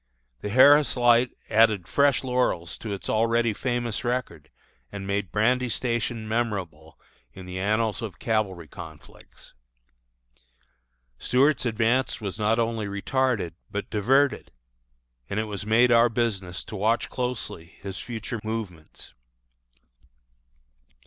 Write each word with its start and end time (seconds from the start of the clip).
The 0.39 0.49
Harris 0.49 0.97
Light 0.97 1.29
added 1.47 1.87
fresh 1.87 2.23
laurels 2.23 2.75
to 2.79 2.91
its 2.91 3.07
already 3.07 3.53
famous 3.53 4.03
record, 4.03 4.49
and 4.91 5.05
made 5.05 5.31
Brandy 5.31 5.69
Station 5.69 6.27
memorable 6.27 6.99
in 7.33 7.45
the 7.45 7.59
annals 7.59 8.01
of 8.01 8.17
cavalry 8.17 8.67
conflicts. 8.67 9.53
Stuart's 11.19 11.67
advance 11.67 12.19
was 12.19 12.39
not 12.39 12.57
only 12.57 12.87
retarded, 12.87 13.53
but 13.69 13.91
diverted; 13.91 14.49
and 15.29 15.39
it 15.39 15.43
was 15.45 15.67
made 15.67 15.91
our 15.91 16.09
business 16.09 16.63
to 16.63 16.75
watch 16.75 17.07
closely 17.11 17.75
his 17.81 17.99
future 17.99 18.39
movements. 18.43 19.13